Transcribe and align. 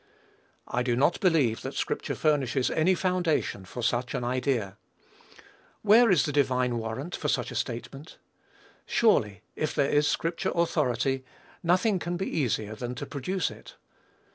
I 0.67 0.81
do 0.81 0.95
not 0.95 1.19
believe 1.19 1.61
that 1.61 1.75
scripture 1.75 2.15
furnishes 2.15 2.71
any 2.71 2.95
foundation 2.95 3.65
for 3.65 3.83
such 3.83 4.15
an 4.15 4.23
idea. 4.23 4.77
Where 5.83 6.09
is 6.09 6.25
the 6.25 6.31
divine 6.31 6.79
warrant 6.79 7.15
for 7.15 7.27
such 7.27 7.51
a 7.51 7.55
statement? 7.55 8.17
Surely 8.87 9.43
if 9.55 9.75
there 9.75 9.91
is 9.91 10.07
scripture 10.07 10.51
authority, 10.55 11.23
nothing 11.61 11.99
can 11.99 12.17
be 12.17 12.25
easier 12.27 12.73
than 12.73 12.95
to 12.95 13.05
produce 13.05 13.51
it. 13.51 13.75